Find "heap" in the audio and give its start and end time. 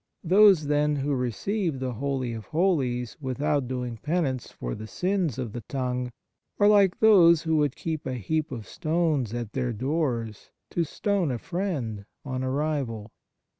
8.15-8.51